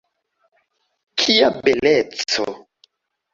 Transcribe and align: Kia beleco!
Kia 1.23 1.49
beleco! 1.67 2.47